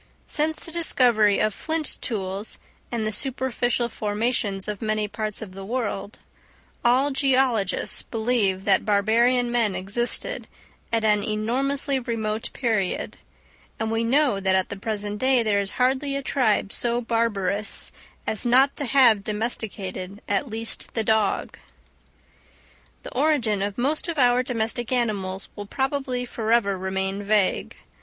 Since 0.25 0.61
the 0.65 0.71
discovery 0.71 1.37
of 1.39 1.53
flint 1.53 1.99
tools 2.01 2.57
in 2.91 3.03
the 3.03 3.11
superficial 3.11 3.87
formations 3.87 4.67
of 4.67 4.81
many 4.81 5.07
parts 5.07 5.43
of 5.43 5.51
the 5.51 5.63
world, 5.63 6.17
all 6.83 7.11
geologists 7.11 8.01
believe 8.01 8.65
that 8.65 8.83
barbarian 8.83 9.51
men 9.51 9.75
existed 9.75 10.47
at 10.91 11.03
an 11.03 11.21
enormously 11.21 11.99
remote 11.99 12.49
period; 12.51 13.17
and 13.79 13.91
we 13.91 14.03
know 14.03 14.39
that 14.39 14.55
at 14.55 14.69
the 14.69 14.75
present 14.75 15.19
day 15.19 15.43
there 15.43 15.59
is 15.59 15.69
hardly 15.77 16.15
a 16.15 16.23
tribe 16.23 16.73
so 16.73 16.99
barbarous 16.99 17.91
as 18.25 18.43
not 18.43 18.75
to 18.77 18.85
have 18.85 19.23
domesticated 19.23 20.19
at 20.27 20.49
least 20.49 20.95
the 20.95 21.03
dog. 21.03 21.59
The 23.03 23.13
origin 23.13 23.61
of 23.61 23.77
most 23.77 24.07
of 24.07 24.17
our 24.17 24.41
domestic 24.41 24.91
animals 24.91 25.47
will 25.55 25.67
probably 25.67 26.25
forever 26.25 26.75
remain 26.75 27.21
vague. 27.21 27.75